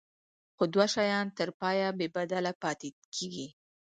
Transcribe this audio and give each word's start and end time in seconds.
خو 0.55 0.63
دوه 0.73 0.87
شیان 0.95 1.27
تر 1.37 1.49
پایه 1.61 1.87
بې 1.97 2.07
بدله 2.15 2.51
پاتې 2.61 2.89
کیږي. 3.15 3.47